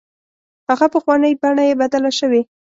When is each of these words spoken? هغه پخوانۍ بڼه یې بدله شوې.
هغه 0.69 0.85
پخوانۍ 0.93 1.33
بڼه 1.41 1.63
یې 1.69 1.73
بدله 1.81 2.11
شوې. 2.19 2.41